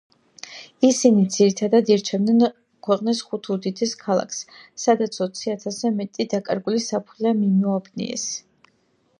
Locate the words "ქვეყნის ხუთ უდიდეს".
2.87-3.93